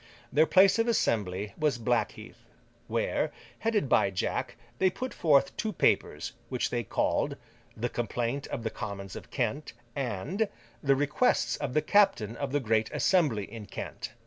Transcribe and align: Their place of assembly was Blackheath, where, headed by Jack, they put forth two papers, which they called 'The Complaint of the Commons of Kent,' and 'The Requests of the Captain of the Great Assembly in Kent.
Their 0.33 0.47
place 0.47 0.79
of 0.79 0.87
assembly 0.87 1.53
was 1.59 1.77
Blackheath, 1.77 2.43
where, 2.87 3.31
headed 3.59 3.87
by 3.87 4.09
Jack, 4.09 4.55
they 4.79 4.89
put 4.89 5.13
forth 5.13 5.55
two 5.57 5.71
papers, 5.71 6.31
which 6.49 6.71
they 6.71 6.83
called 6.83 7.37
'The 7.77 7.89
Complaint 7.89 8.47
of 8.47 8.63
the 8.63 8.71
Commons 8.71 9.15
of 9.15 9.29
Kent,' 9.29 9.73
and 9.95 10.49
'The 10.81 10.95
Requests 10.95 11.55
of 11.57 11.75
the 11.75 11.83
Captain 11.83 12.35
of 12.35 12.51
the 12.51 12.59
Great 12.59 12.89
Assembly 12.91 13.43
in 13.43 13.67
Kent. 13.67 14.13